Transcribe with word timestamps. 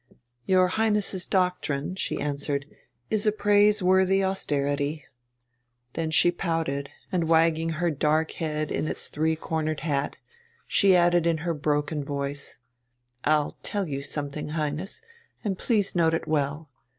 "Your 0.47 0.67
Highness's 0.69 1.27
doctrine," 1.27 1.93
she 1.93 2.19
answered, 2.19 2.65
"is 3.11 3.27
a 3.27 3.31
praiseworthy 3.31 4.23
austerity." 4.23 5.05
Then 5.93 6.09
she 6.09 6.31
pouted, 6.31 6.89
and, 7.11 7.29
wagging 7.29 7.73
her 7.73 7.91
dark 7.91 8.31
head 8.31 8.71
in 8.71 8.87
its 8.87 9.09
three 9.09 9.35
cornered 9.35 9.81
hat, 9.81 10.17
she 10.65 10.95
added 10.95 11.27
in 11.27 11.37
her 11.45 11.53
broken 11.53 12.03
voice: 12.03 12.57
"I'll 13.25 13.57
tell 13.61 13.87
you 13.87 14.01
something, 14.01 14.49
Highness, 14.57 15.03
and 15.43 15.55
please 15.59 15.93
note 15.93 16.15
it 16.15 16.27
well. 16.27 16.71